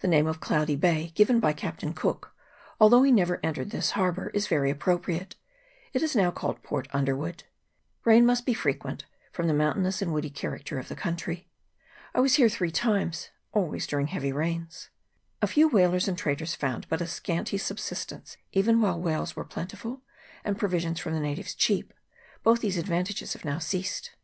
The 0.00 0.06
name 0.08 0.26
of 0.26 0.38
Cloudy 0.38 0.76
Bay, 0.76 1.12
given 1.14 1.40
by 1.40 1.54
Captain 1.54 1.94
Cook, 1.94 2.34
although 2.78 3.02
he 3.04 3.10
never 3.10 3.40
entered 3.42 3.70
this 3.70 3.92
harbour, 3.92 4.28
is 4.34 4.48
very 4.48 4.70
appropriate: 4.70 5.34
it 5.94 6.02
is 6.02 6.14
now 6.14 6.30
called 6.30 6.62
Port 6.62 6.88
Underwood. 6.92 7.44
Rain 8.04 8.26
must 8.26 8.44
be 8.44 8.52
frequent, 8.52 9.06
from 9.32 9.46
the 9.46 9.54
mountainous 9.54 10.02
and 10.02 10.12
woody 10.12 10.28
character 10.28 10.78
of 10.78 10.88
the 10.88 10.94
country. 10.94 11.48
I 12.14 12.20
was 12.20 12.34
here 12.34 12.50
three 12.50 12.70
times, 12.70 13.30
always 13.50 13.86
during 13.86 14.08
heavy 14.08 14.30
rains. 14.30 14.90
A 15.40 15.46
few 15.46 15.68
whalers 15.68 16.06
and 16.06 16.18
traders 16.18 16.54
found 16.54 16.86
but 16.90 17.00
a 17.00 17.06
scanty 17.06 17.56
subsistence 17.56 18.36
even 18.52 18.82
while 18.82 19.00
whales 19.00 19.36
were 19.36 19.44
plentiful 19.46 20.02
and 20.44 20.58
provisions 20.58 21.00
from 21.00 21.14
the 21.14 21.18
natives 21.20 21.54
cheap; 21.54 21.94
both 22.42 22.60
these 22.60 22.76
advantages 22.76 23.32
have 23.32 23.46
now 23.46 23.58
ceased. 23.58 24.16